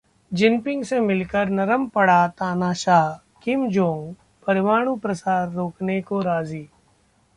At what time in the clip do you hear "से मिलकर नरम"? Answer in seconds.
0.83-1.87